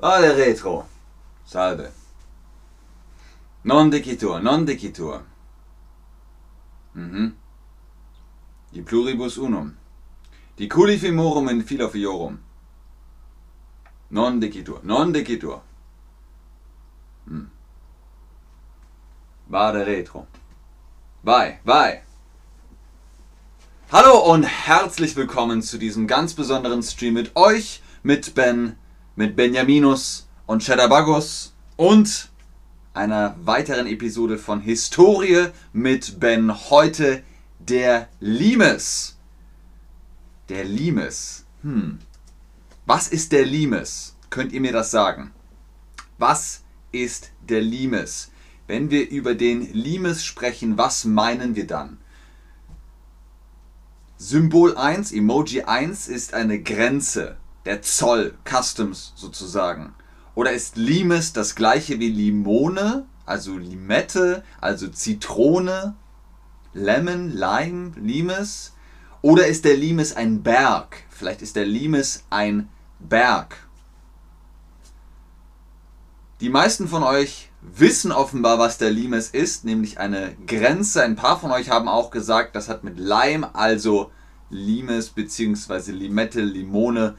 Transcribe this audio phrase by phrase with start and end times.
[0.00, 0.88] Vale retro.
[1.44, 1.92] Salve.
[3.64, 5.22] Non dicitur, non dicitur.
[6.94, 7.36] Mhm.
[8.72, 9.76] Die pluribus unum.
[10.56, 12.38] Die culifimorum in philofiorum.
[14.08, 15.60] Non dicitur, non dicitur.
[17.26, 17.50] Hm.
[19.48, 20.26] Vade retro.
[21.22, 22.02] Vai, vai.
[23.92, 28.78] Hallo und herzlich willkommen zu diesem ganz besonderen Stream mit euch, mit Ben,
[29.20, 32.30] mit Benjaminus und Cheddarbagos und
[32.94, 36.70] einer weiteren Episode von Historie mit Ben.
[36.70, 37.22] Heute
[37.58, 39.18] der Limes.
[40.48, 41.44] Der Limes.
[41.60, 41.98] Hm.
[42.86, 44.16] Was ist der Limes?
[44.30, 45.32] Könnt ihr mir das sagen?
[46.16, 48.30] Was ist der Limes?
[48.68, 51.98] Wenn wir über den Limes sprechen, was meinen wir dann?
[54.16, 59.94] Symbol 1, Emoji 1 ist eine Grenze, der Zoll, Customs sozusagen.
[60.34, 65.94] Oder ist Limes das gleiche wie Limone, also Limette, also Zitrone,
[66.72, 68.72] Lemon, Lime, Limes?
[69.22, 71.04] Oder ist der Limes ein Berg?
[71.10, 72.68] Vielleicht ist der Limes ein
[72.98, 73.56] Berg.
[76.40, 81.02] Die meisten von euch wissen offenbar, was der Limes ist, nämlich eine Grenze.
[81.02, 84.10] Ein paar von euch haben auch gesagt, das hat mit Leim, also
[84.48, 85.92] Limes bzw.
[85.92, 87.16] Limette, Limone,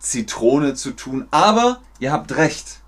[0.00, 1.28] Zitrone zu tun.
[1.30, 2.80] Aber ihr habt recht.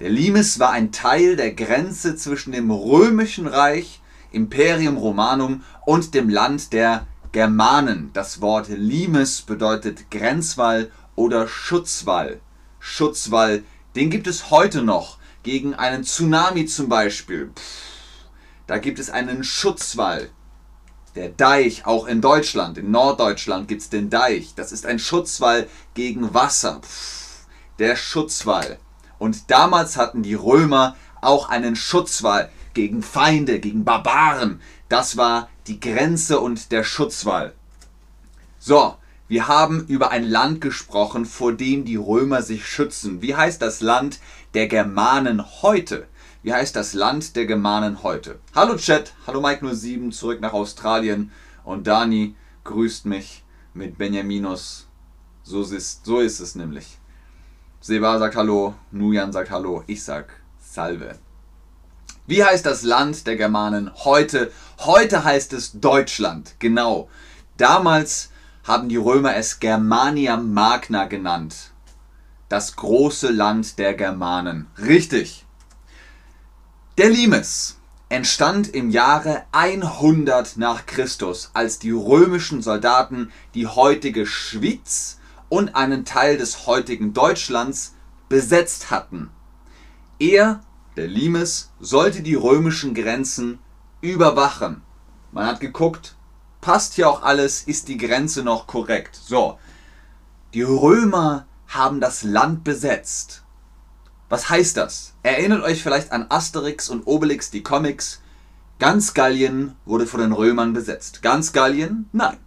[0.00, 4.00] Der Limes war ein Teil der Grenze zwischen dem römischen Reich,
[4.32, 8.10] Imperium Romanum und dem Land der Germanen.
[8.12, 12.40] Das Wort Limes bedeutet Grenzwall oder Schutzwall.
[12.80, 13.62] Schutzwall,
[13.94, 17.52] den gibt es heute noch gegen einen Tsunami zum Beispiel.
[17.54, 17.92] Pff,
[18.66, 20.30] da gibt es einen Schutzwall.
[21.14, 24.54] Der Deich, auch in Deutschland, in Norddeutschland gibt es den Deich.
[24.54, 26.80] Das ist ein Schutzwall gegen Wasser.
[26.80, 27.46] Pff,
[27.78, 28.78] der Schutzwall.
[29.18, 34.62] Und damals hatten die Römer auch einen Schutzwall gegen Feinde, gegen Barbaren.
[34.88, 37.52] Das war die Grenze und der Schutzwall.
[38.58, 38.96] So,
[39.28, 43.20] wir haben über ein Land gesprochen, vor dem die Römer sich schützen.
[43.20, 44.18] Wie heißt das Land
[44.54, 46.06] der Germanen heute?
[46.44, 48.40] Wie heißt das Land der Germanen heute?
[48.52, 51.30] Hallo Chat, hallo Mike07 zurück nach Australien
[51.62, 53.44] und Dani grüßt mich
[53.74, 54.88] mit Benjaminus.
[55.44, 56.98] So ist, so ist es nämlich.
[57.80, 61.16] Seba sagt Hallo, Nujan sagt Hallo, ich sag Salve.
[62.26, 64.50] Wie heißt das Land der Germanen heute?
[64.80, 67.08] Heute heißt es Deutschland, genau.
[67.56, 68.30] Damals
[68.64, 71.70] haben die Römer es Germania Magna genannt.
[72.48, 74.66] Das große Land der Germanen.
[74.76, 75.41] Richtig.
[76.98, 77.78] Der Limes
[78.10, 86.04] entstand im Jahre 100 nach Christus, als die römischen Soldaten die heutige Schweiz und einen
[86.04, 87.94] Teil des heutigen Deutschlands
[88.28, 89.30] besetzt hatten.
[90.18, 90.60] Er,
[90.98, 93.58] der Limes, sollte die römischen Grenzen
[94.02, 94.82] überwachen.
[95.30, 96.14] Man hat geguckt,
[96.60, 99.16] passt hier auch alles, ist die Grenze noch korrekt.
[99.16, 99.58] So,
[100.52, 103.41] die Römer haben das Land besetzt.
[104.32, 105.12] Was heißt das?
[105.22, 108.22] Erinnert euch vielleicht an Asterix und Obelix, die Comics.
[108.78, 111.20] Ganz Gallien wurde von den Römern besetzt.
[111.20, 112.08] Ganz Gallien?
[112.12, 112.38] Nein.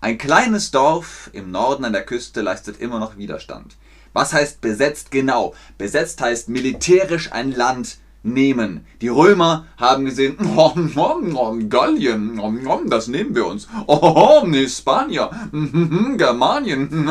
[0.00, 3.76] Ein kleines Dorf im Norden an der Küste leistet immer noch Widerstand.
[4.12, 5.52] Was heißt besetzt genau?
[5.78, 8.86] Besetzt heißt militärisch ein Land nehmen.
[9.00, 12.40] Die Römer haben gesehen, oh, oh, oh, Gallien,
[12.88, 13.66] das nehmen wir uns.
[13.88, 15.28] Oh, Spanier,
[16.18, 17.08] Germanien.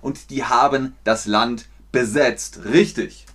[0.00, 2.60] Und die haben das Land besetzt.
[2.64, 3.26] Richtig.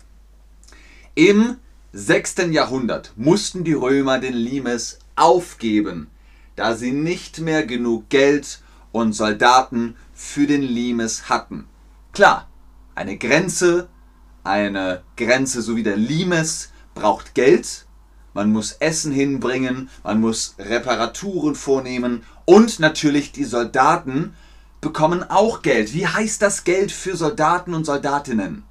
[1.16, 1.58] Im
[1.94, 2.36] 6.
[2.52, 6.08] Jahrhundert mussten die Römer den Limes aufgeben,
[6.56, 11.68] da sie nicht mehr genug Geld und Soldaten für den Limes hatten.
[12.12, 12.50] Klar,
[12.96, 13.88] eine Grenze
[14.48, 17.86] eine Grenze so wie der Limes braucht Geld,
[18.34, 24.36] man muss Essen hinbringen, man muss Reparaturen vornehmen und natürlich die Soldaten
[24.82, 25.94] bekommen auch Geld.
[25.94, 28.64] Wie heißt das Geld für Soldaten und Soldatinnen?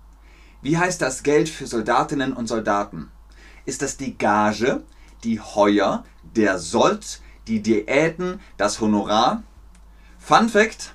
[0.63, 3.11] Wie heißt das Geld für Soldatinnen und Soldaten?
[3.65, 4.83] Ist das die Gage,
[5.25, 6.05] die Heuer,
[6.35, 9.43] der Sold, die Diäten, das Honorar?
[10.19, 10.95] Fun Fact: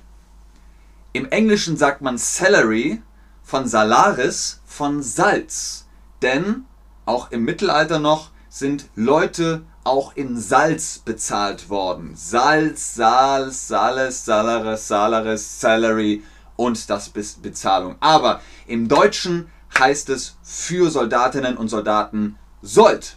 [1.12, 3.02] Im Englischen sagt man Salary
[3.42, 5.86] von Salaris von Salz.
[6.22, 6.64] Denn
[7.04, 12.12] auch im Mittelalter noch sind Leute auch in Salz bezahlt worden.
[12.14, 16.22] Salz, Salz, Sales, Salaris, Salaris, Salary
[16.56, 17.96] und das Bezahlung.
[18.00, 19.48] Aber im Deutschen
[19.78, 23.16] heißt es für Soldatinnen und Soldaten Sold.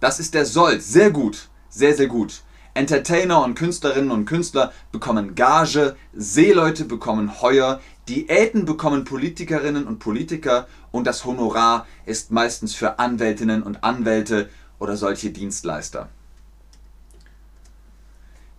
[0.00, 0.82] Das ist der Sold.
[0.82, 1.48] Sehr gut.
[1.68, 2.42] Sehr, sehr gut.
[2.74, 10.66] Entertainer und Künstlerinnen und Künstler bekommen Gage, Seeleute bekommen Heuer, Diäten bekommen Politikerinnen und Politiker
[10.92, 14.48] und das Honorar ist meistens für Anwältinnen und Anwälte
[14.80, 16.08] oder solche Dienstleister.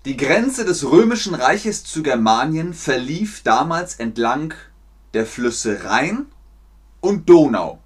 [0.06, 4.54] Die Grenze des römischen Reiches zu Germanien verlief damals entlang
[5.14, 6.26] der Flüsse Rhein
[7.02, 7.80] und Donau.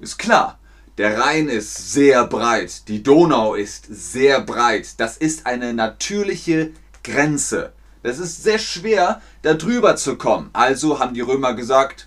[0.00, 0.58] Ist klar,
[0.98, 4.98] der Rhein ist sehr breit, die Donau ist sehr breit.
[4.98, 6.72] Das ist eine natürliche
[7.04, 7.72] Grenze.
[8.02, 10.50] Das ist sehr schwer, da drüber zu kommen.
[10.52, 12.06] Also haben die Römer gesagt,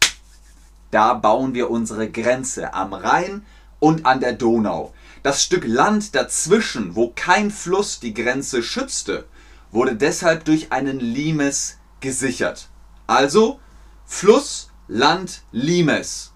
[0.92, 3.46] da bauen wir unsere Grenze am Rhein
[3.80, 4.94] und an der Donau.
[5.22, 9.28] Das Stück Land dazwischen, wo kein Fluss die Grenze schützte,
[9.72, 12.70] wurde deshalb durch einen Limes gesichert.
[13.06, 13.60] Also
[14.06, 16.34] Fluss, Land, Limes.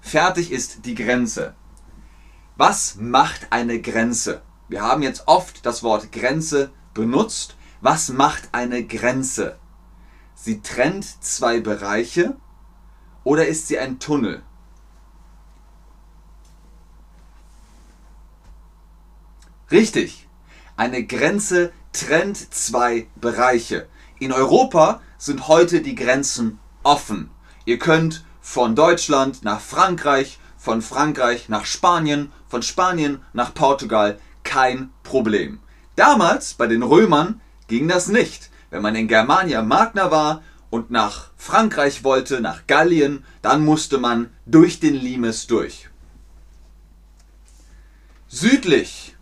[0.00, 1.54] Fertig ist die Grenze.
[2.56, 4.42] Was macht eine Grenze?
[4.68, 7.56] Wir haben jetzt oft das Wort Grenze benutzt.
[7.80, 9.58] Was macht eine Grenze?
[10.34, 12.36] Sie trennt zwei Bereiche
[13.24, 14.42] oder ist sie ein Tunnel?
[19.74, 20.28] Richtig.
[20.76, 23.88] Eine Grenze trennt zwei Bereiche.
[24.20, 27.30] In Europa sind heute die Grenzen offen.
[27.64, 34.90] Ihr könnt von Deutschland nach Frankreich, von Frankreich nach Spanien, von Spanien nach Portugal, kein
[35.02, 35.58] Problem.
[35.96, 38.50] Damals bei den Römern ging das nicht.
[38.70, 44.30] Wenn man in Germania Magna war und nach Frankreich wollte, nach Gallien, dann musste man
[44.46, 45.88] durch den Limes durch.
[48.28, 49.13] Südlich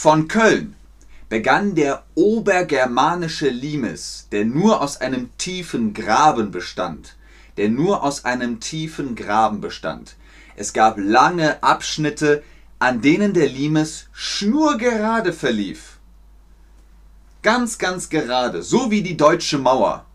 [0.00, 0.76] von Köln
[1.28, 7.16] begann der obergermanische Limes, der nur aus einem tiefen Graben bestand,
[7.56, 10.14] der nur aus einem tiefen Graben bestand.
[10.54, 12.44] Es gab lange Abschnitte,
[12.78, 15.98] an denen der Limes schnurgerade verlief.
[17.42, 20.06] Ganz, ganz gerade, so wie die deutsche Mauer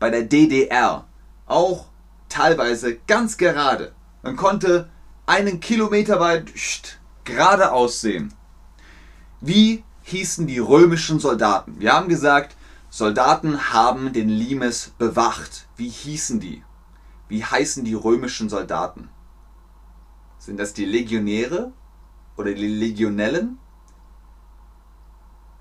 [0.00, 1.06] bei der DDR,
[1.46, 1.86] auch
[2.28, 3.92] teilweise ganz gerade.
[4.24, 4.88] Man konnte
[5.26, 6.52] einen Kilometer weit
[7.22, 8.34] geradeaus sehen.
[9.40, 11.76] Wie hießen die römischen Soldaten.
[11.78, 12.56] Wir haben gesagt,
[12.90, 15.68] Soldaten haben den Limes bewacht.
[15.76, 16.62] Wie hießen die?
[17.28, 19.10] Wie heißen die römischen Soldaten?
[20.38, 21.72] Sind das die Legionäre
[22.36, 23.58] oder die Legionellen?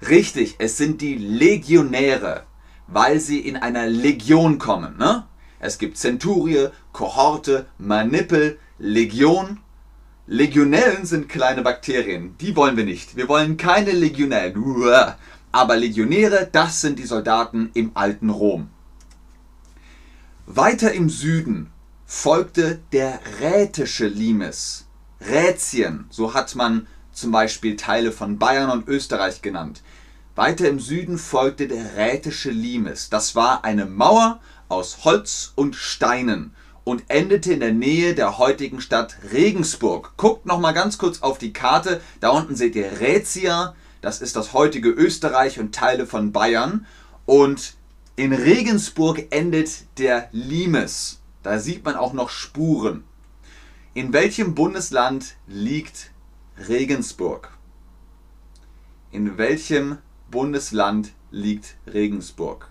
[0.08, 2.44] Richtig, es sind die Legionäre,
[2.88, 4.98] weil sie in einer Legion kommen.
[4.98, 5.28] Ne?
[5.60, 9.60] Es gibt Zenturie, Kohorte, Manipel, Legion
[10.30, 12.36] Legionellen sind kleine Bakterien.
[12.42, 13.16] Die wollen wir nicht.
[13.16, 14.62] Wir wollen keine Legionellen.
[15.54, 18.70] Aber Legionäre, das sind die Soldaten im alten Rom.
[20.46, 21.72] Weiter im Süden
[22.06, 24.86] folgte der rätische Limes.
[25.22, 29.82] Rätien, so hat man zum Beispiel Teile von Bayern und Österreich genannt.
[30.36, 33.10] Weiter im Süden folgte der rätische Limes.
[33.10, 36.54] Das war eine Mauer aus Holz und Steinen
[36.88, 40.14] und endete in der Nähe der heutigen Stadt Regensburg.
[40.16, 42.00] Guckt noch mal ganz kurz auf die Karte.
[42.22, 46.86] Da unten seht ihr Rätia, das ist das heutige Österreich und Teile von Bayern.
[47.26, 47.74] Und
[48.16, 51.20] in Regensburg endet der Limes.
[51.44, 53.04] Da sieht man auch noch Spuren.
[53.94, 56.12] In welchem Bundesland liegt
[56.70, 57.52] Regensburg?
[59.12, 59.98] In welchem
[60.32, 62.70] Bundesland liegt Regensburg?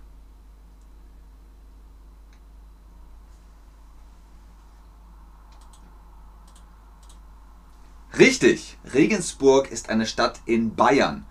[8.18, 11.26] Richtig, Regensburg ist eine Stadt in Bayern.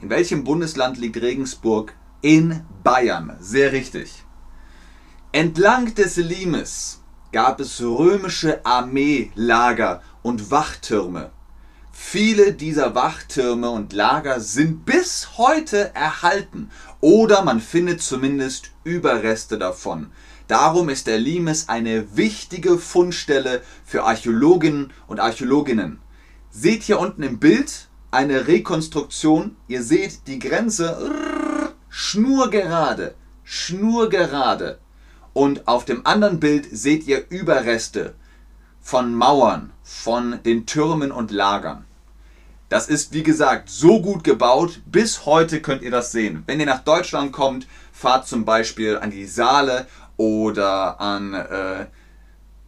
[0.00, 1.94] In welchem Bundesland liegt Regensburg?
[2.20, 3.36] In Bayern.
[3.40, 4.22] Sehr richtig.
[5.32, 7.02] Entlang des Limes
[7.32, 11.32] gab es römische Armeelager und Wachtürme.
[11.90, 20.12] Viele dieser Wachtürme und Lager sind bis heute erhalten oder man findet zumindest Überreste davon.
[20.46, 25.98] Darum ist der Limes eine wichtige Fundstelle für Archäologinnen und Archäologinnen
[26.60, 29.56] seht hier unten im Bild eine Rekonstruktion.
[29.68, 31.12] Ihr seht die Grenze
[31.88, 34.78] schnurgerade, schnurgerade.
[35.32, 38.14] Und auf dem anderen Bild seht ihr Überreste
[38.80, 41.84] von Mauern, von den Türmen und Lagern.
[42.68, 44.80] Das ist, wie gesagt, so gut gebaut.
[44.84, 46.42] Bis heute könnt ihr das sehen.
[46.46, 49.86] Wenn ihr nach Deutschland kommt, fahrt zum Beispiel an die Saale
[50.16, 51.86] oder an äh,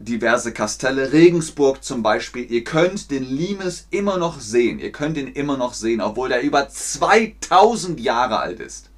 [0.01, 2.51] diverse Kastelle, Regensburg zum Beispiel.
[2.51, 4.79] Ihr könnt den Limes immer noch sehen.
[4.79, 8.91] Ihr könnt ihn immer noch sehen, obwohl der über 2000 Jahre alt ist.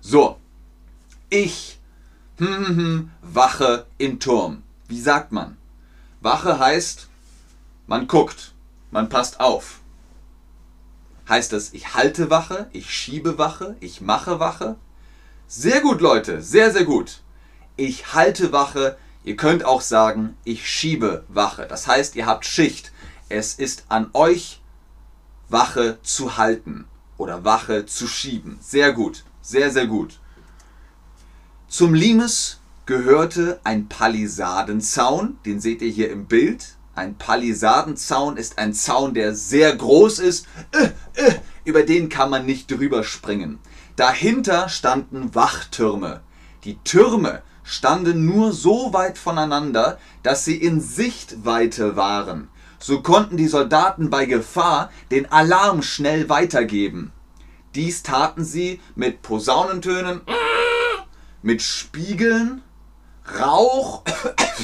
[0.00, 0.38] So,
[1.28, 1.78] ich
[2.38, 4.62] hm, hm, hm, wache im Turm.
[4.88, 5.56] Wie sagt man?
[6.20, 7.08] Wache heißt,
[7.86, 8.52] man guckt,
[8.90, 9.80] man passt auf.
[11.28, 14.76] Heißt das, ich halte Wache, ich schiebe Wache, ich mache Wache?
[15.48, 17.20] Sehr gut, Leute, sehr, sehr gut.
[17.76, 18.96] ich halte Wache.
[19.24, 21.66] Ihr könnt auch sagen, ich schiebe Wache.
[21.66, 22.92] Das heißt, ihr habt Schicht.
[23.30, 24.60] Es ist an euch,
[25.48, 26.84] Wache zu halten
[27.16, 28.58] oder Wache zu schieben.
[28.60, 30.20] Sehr gut, sehr, sehr gut.
[31.68, 36.74] Zum Limes gehörte ein Palisadenzaun, den seht ihr hier im Bild.
[36.94, 42.46] Ein Palisadenzaun ist ein Zaun, der sehr groß ist, äh, äh, über den kann man
[42.46, 43.58] nicht drüber springen.
[43.96, 46.20] Dahinter standen Wachtürme.
[46.64, 52.48] Die Türme standen nur so weit voneinander, dass sie in Sichtweite waren.
[52.78, 57.12] So konnten die Soldaten bei Gefahr den Alarm schnell weitergeben.
[57.74, 60.20] Dies taten sie mit Posaunentönen,
[61.42, 62.62] mit Spiegeln,
[63.40, 64.04] Rauch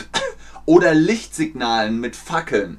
[0.67, 2.79] oder Lichtsignalen mit Fackeln.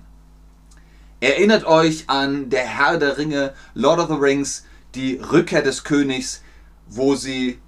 [1.19, 6.43] Erinnert euch an der Herr der Ringe, Lord of the Rings, die Rückkehr des Königs,
[6.87, 7.59] wo sie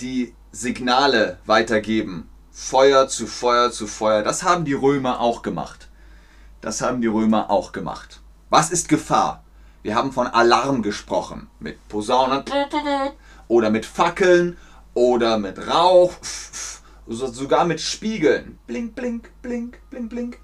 [0.00, 2.28] die Signale weitergeben.
[2.50, 4.22] Feuer zu Feuer zu Feuer.
[4.22, 5.88] Das haben die Römer auch gemacht.
[6.60, 8.20] Das haben die Römer auch gemacht.
[8.50, 9.42] Was ist Gefahr?
[9.82, 11.48] Wir haben von Alarm gesprochen.
[11.58, 12.44] Mit Posaunen
[13.48, 14.58] oder mit Fackeln
[14.92, 16.12] oder mit Rauch,
[17.06, 18.58] sogar mit Spiegeln.
[18.66, 20.38] Blink, blink, blink, blink, blink.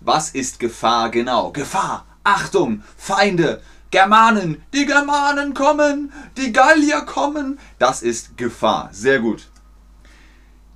[0.00, 1.52] Was ist Gefahr genau?
[1.52, 2.06] Gefahr!
[2.24, 2.82] Achtung!
[2.96, 3.62] Feinde!
[3.90, 4.62] Germanen!
[4.72, 6.12] Die Germanen kommen!
[6.36, 7.58] Die Gallier kommen!
[7.78, 8.90] Das ist Gefahr.
[8.92, 9.48] Sehr gut.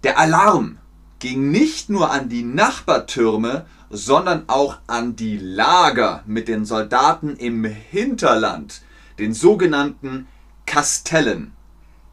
[0.02, 0.78] Der Alarm
[1.21, 7.64] ging nicht nur an die Nachbartürme, sondern auch an die Lager mit den Soldaten im
[7.64, 8.83] Hinterland,
[9.21, 10.26] den sogenannten
[10.66, 11.52] Kastellen.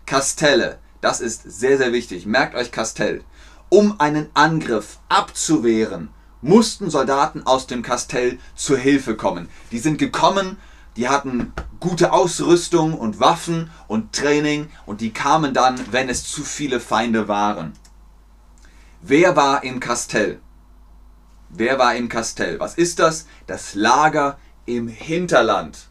[0.05, 2.27] Kastelle, das ist sehr, sehr wichtig.
[2.27, 3.23] Merkt euch Kastell.
[3.69, 6.09] Um einen Angriff abzuwehren,
[6.41, 9.49] mussten Soldaten aus dem Kastell zur Hilfe kommen.
[9.71, 10.57] Die sind gekommen,
[10.97, 16.43] die hatten gute Ausrüstung und Waffen und Training und die kamen dann, wenn es zu
[16.43, 17.73] viele Feinde waren.
[19.01, 20.39] Wer war im Kastell?
[21.49, 22.59] Wer war im Kastell?
[22.59, 23.25] Was ist das?
[23.47, 25.89] Das Lager im Hinterland.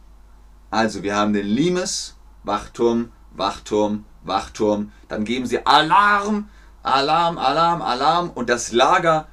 [0.70, 4.92] Also wir haben den Limes, Wachturm, Wachturm, Wachturm.
[5.08, 6.48] Dann geben sie Alarm,
[6.82, 9.26] Alarm, Alarm, Alarm und das Lager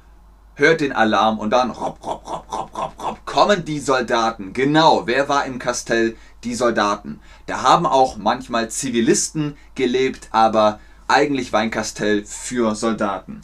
[0.58, 4.52] hört den Alarm und dann rob, rob, rob, rob, rob, rob, kommen die Soldaten.
[4.52, 6.16] Genau, wer war im Kastell?
[6.44, 7.20] Die Soldaten.
[7.46, 13.40] Da haben auch manchmal Zivilisten gelebt, aber eigentlich war ein Kastell für Soldaten.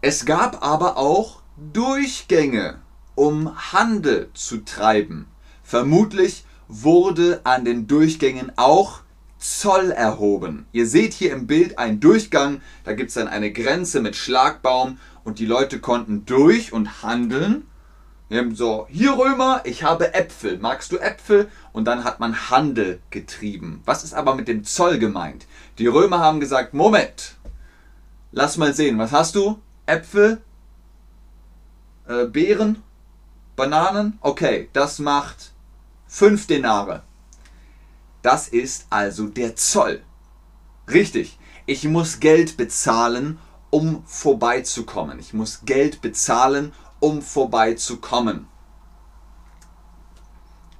[0.00, 2.80] Es gab aber auch Durchgänge,
[3.14, 5.26] um Handel zu treiben.
[5.62, 9.00] Vermutlich wurde an den Durchgängen auch
[9.38, 10.66] Zoll erhoben.
[10.72, 14.98] Ihr seht hier im Bild einen Durchgang, da gibt es dann eine Grenze mit Schlagbaum
[15.24, 17.66] und die Leute konnten durch und handeln.
[18.54, 21.48] So, hier Römer, ich habe Äpfel, magst du Äpfel?
[21.72, 23.82] Und dann hat man Handel getrieben.
[23.84, 25.46] Was ist aber mit dem Zoll gemeint?
[25.78, 27.36] Die Römer haben gesagt, Moment,
[28.32, 29.60] lass mal sehen, was hast du?
[29.86, 30.40] Äpfel,
[32.08, 32.82] äh, Beeren,
[33.54, 35.52] Bananen, okay, das macht
[36.08, 37.02] 5 Denare.
[38.26, 40.02] Das ist also der Zoll.
[40.92, 43.38] Richtig, ich muss Geld bezahlen,
[43.70, 45.20] um vorbeizukommen.
[45.20, 48.48] Ich muss Geld bezahlen, um vorbeizukommen.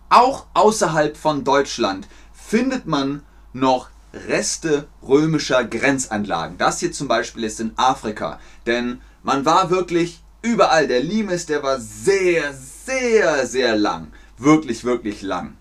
[0.09, 3.23] Auch außerhalb von Deutschland findet man
[3.53, 6.59] noch Reste römischer Grenzanlagen.
[6.59, 10.89] Das hier zum Beispiel ist in Afrika, denn man war wirklich überall.
[10.89, 14.13] Der Limes, der war sehr, sehr, sehr lang.
[14.37, 15.57] Wirklich, wirklich lang.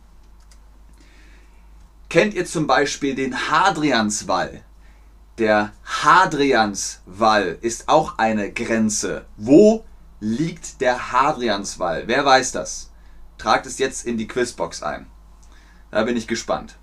[2.09, 4.63] Kennt ihr zum Beispiel den Hadrianswall?
[5.37, 9.25] Der Hadrianswall ist auch eine Grenze.
[9.35, 9.83] Wo
[10.19, 12.07] liegt der Hadrianswall?
[12.07, 12.91] Wer weiß das?
[13.37, 15.07] Tragt es jetzt in die Quizbox ein.
[15.91, 16.77] Da bin ich gespannt.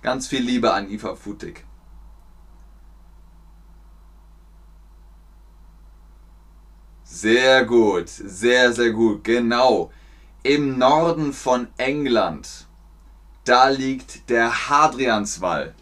[0.00, 1.64] Ganz viel Liebe an Iva Futig.
[7.04, 9.92] Sehr gut, sehr, sehr gut, genau
[10.42, 12.66] im Norden von England,
[13.44, 15.74] da liegt der Hadrianswall.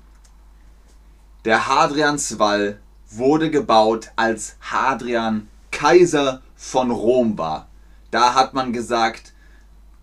[1.45, 2.79] Der Hadrianswall
[3.11, 7.69] wurde gebaut, als Hadrian Kaiser von Rom war.
[8.11, 9.33] Da hat man gesagt,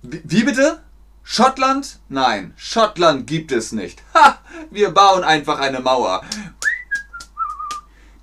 [0.01, 0.81] wie bitte?
[1.23, 1.99] Schottland?
[2.09, 4.01] Nein, Schottland gibt es nicht.
[4.13, 4.39] Ha,
[4.71, 6.21] wir bauen einfach eine Mauer.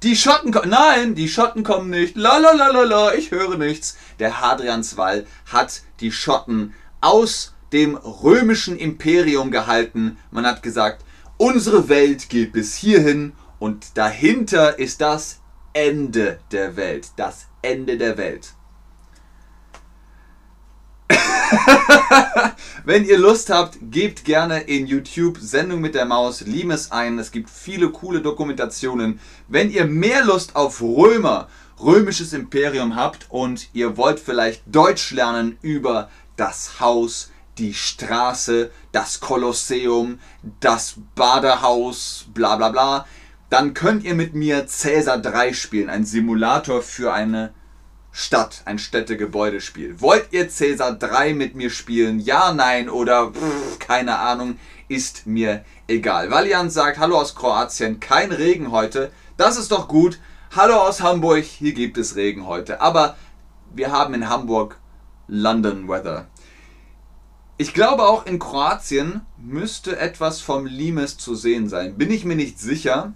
[0.03, 0.71] Die Schotten kommen.
[0.71, 2.17] Nein, die Schotten kommen nicht.
[2.17, 3.97] La la la la la, ich höre nichts.
[4.19, 10.17] Der Hadrianswall hat die Schotten aus dem römischen Imperium gehalten.
[10.31, 11.05] Man hat gesagt,
[11.37, 15.41] unsere Welt geht bis hierhin und dahinter ist das
[15.73, 17.09] Ende der Welt.
[17.17, 18.55] Das Ende der Welt.
[22.85, 27.19] Wenn ihr Lust habt, gebt gerne in YouTube Sendung mit der Maus Limes ein.
[27.19, 29.21] Es gibt viele coole Dokumentationen.
[29.49, 31.49] Wenn ihr mehr Lust auf Römer,
[31.85, 39.21] römisches Imperium habt und ihr wollt vielleicht Deutsch lernen über das Haus, die Straße, das
[39.21, 40.19] Kolosseum,
[40.61, 43.07] das Badehaus, bla bla bla,
[43.51, 47.53] dann könnt ihr mit mir Cäsar 3 spielen, ein Simulator für eine
[48.11, 50.01] Stadt, ein Städtegebäudespiel.
[50.01, 52.19] Wollt ihr Cäsar 3 mit mir spielen?
[52.19, 56.31] Ja, nein oder pff, keine Ahnung, ist mir egal.
[56.31, 59.11] Valiant sagt, hallo aus Kroatien, kein Regen heute.
[59.37, 60.19] Das ist doch gut.
[60.57, 62.81] Hallo aus Hamburg, hier gibt es Regen heute.
[62.81, 63.17] Aber
[63.75, 64.79] wir haben in Hamburg
[65.27, 66.29] London Weather.
[67.57, 71.99] Ich glaube auch in Kroatien müsste etwas vom Limes zu sehen sein.
[71.99, 73.15] Bin ich mir nicht sicher.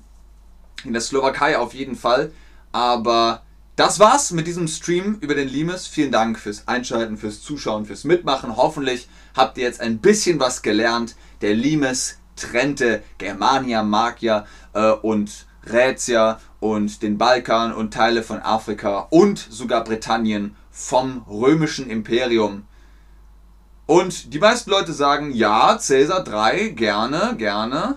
[0.82, 2.32] In der Slowakei auf jeden Fall.
[2.72, 3.42] Aber
[3.76, 5.86] das war's mit diesem Stream über den Limes.
[5.86, 8.56] Vielen Dank fürs Einschalten, fürs Zuschauen, fürs Mitmachen.
[8.56, 11.14] Hoffentlich habt ihr jetzt ein bisschen was gelernt.
[11.40, 19.06] Der Limes trennte Germania, Magier äh, und Rätia und den Balkan und Teile von Afrika
[19.10, 22.66] und sogar Britannien vom römischen Imperium.
[23.86, 27.96] Und die meisten Leute sagen, ja, Cäsar 3, gerne, gerne.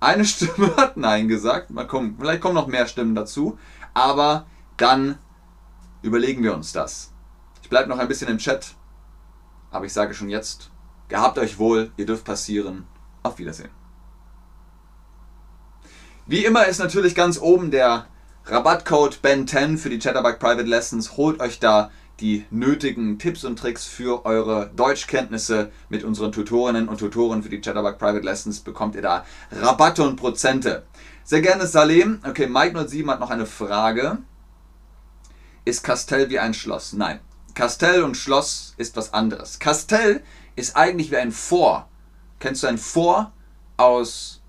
[0.00, 1.70] Eine Stimme hat Nein gesagt.
[1.70, 3.58] Mal gucken, vielleicht kommen noch mehr Stimmen dazu.
[3.92, 5.18] Aber dann
[6.02, 7.12] überlegen wir uns das.
[7.62, 8.74] Ich bleibe noch ein bisschen im Chat,
[9.70, 10.70] aber ich sage schon jetzt,
[11.08, 12.86] gehabt euch wohl, ihr dürft passieren.
[13.22, 13.79] Auf Wiedersehen.
[16.30, 18.06] Wie immer ist natürlich ganz oben der
[18.44, 21.16] Rabattcode BEN10 für die Chatterbug Private Lessons.
[21.16, 26.98] Holt euch da die nötigen Tipps und Tricks für eure Deutschkenntnisse mit unseren Tutorinnen und
[26.98, 28.60] Tutoren für die Chatterbug Private Lessons.
[28.60, 30.84] Bekommt ihr da Rabatte und Prozente.
[31.24, 32.20] Sehr gerne Salem.
[32.24, 34.18] Okay, Mike07 hat noch eine Frage.
[35.64, 36.92] Ist Kastell wie ein Schloss?
[36.92, 37.18] Nein.
[37.56, 39.58] Kastell und Schloss ist was anderes.
[39.58, 40.22] Kastell
[40.54, 41.86] ist eigentlich wie ein Fort.
[42.38, 43.32] Kennst du ein Fort
[43.76, 44.40] aus,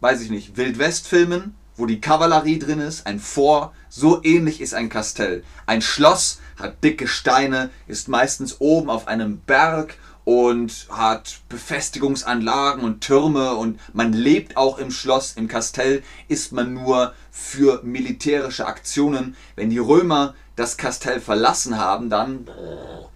[0.00, 3.06] weiß ich nicht, Wildwest-Filmen, wo die Kavallerie drin ist?
[3.06, 3.72] Ein Fort.
[3.88, 5.42] So ähnlich ist ein Kastell.
[5.66, 13.00] Ein Schloss hat dicke Steine, ist meistens oben auf einem Berg und hat Befestigungsanlagen und
[13.00, 15.32] Türme und man lebt auch im Schloss.
[15.36, 19.34] Im Kastell ist man nur für militärische Aktionen.
[19.56, 22.48] Wenn die Römer das Kastell verlassen haben, dann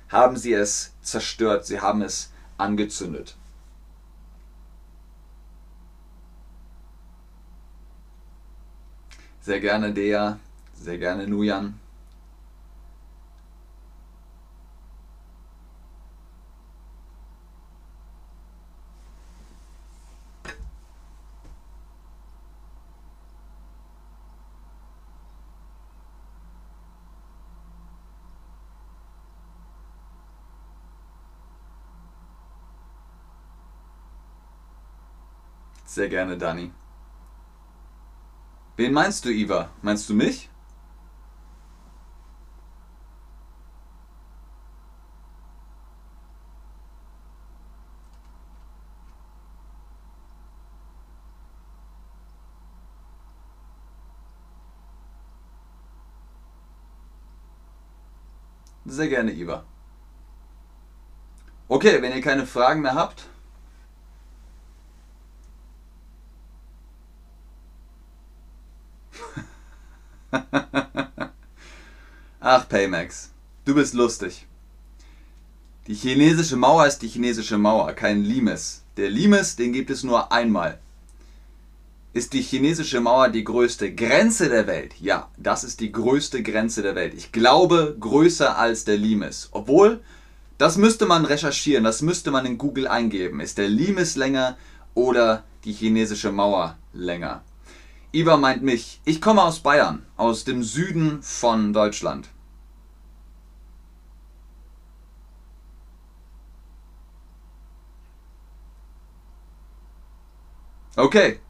[0.08, 3.36] haben sie es zerstört, sie haben es angezündet.
[9.44, 10.38] Sehr gerne Dea,
[10.72, 11.78] sehr gerne Nujan.
[35.84, 36.72] Sehr gerne, Dani.
[38.76, 39.70] Wen meinst du, Iva?
[39.82, 40.48] Meinst du mich?
[58.86, 59.64] Sehr gerne, Iva.
[61.68, 63.28] Okay, wenn ihr keine Fragen mehr habt,
[72.46, 73.30] Ach, Paymax,
[73.64, 74.46] du bist lustig.
[75.86, 78.82] Die chinesische Mauer ist die chinesische Mauer, kein Limes.
[78.98, 80.78] Der Limes, den gibt es nur einmal.
[82.12, 84.92] Ist die chinesische Mauer die größte Grenze der Welt?
[85.00, 87.14] Ja, das ist die größte Grenze der Welt.
[87.14, 89.48] Ich glaube, größer als der Limes.
[89.52, 90.00] Obwohl,
[90.58, 93.40] das müsste man recherchieren, das müsste man in Google eingeben.
[93.40, 94.58] Ist der Limes länger
[94.92, 97.42] oder die chinesische Mauer länger?
[98.12, 99.00] Iva meint mich.
[99.06, 102.28] Ich komme aus Bayern, aus dem Süden von Deutschland.
[110.96, 111.40] Okay.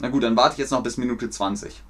[0.00, 1.82] Na gut, dann warte ich jetzt noch bis Minute 20.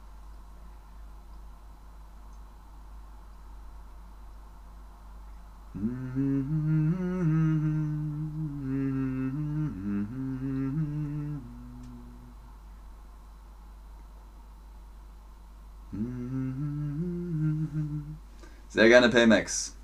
[18.69, 19.77] Sehr gerne Paymax.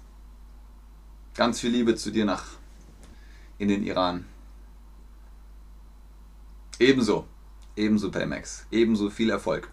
[1.34, 2.44] Ganz viel Liebe zu dir nach
[3.58, 4.24] in den Iran.
[6.78, 7.26] Ebenso.
[7.76, 8.66] Ebenso Paymax.
[8.70, 9.70] Ebenso viel Erfolg.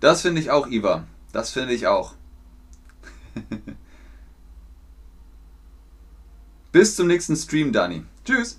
[0.00, 1.06] Das finde ich auch, Iva.
[1.32, 2.14] Das finde ich auch.
[6.72, 8.04] Bis zum nächsten Stream, Dani.
[8.24, 8.58] Tschüss.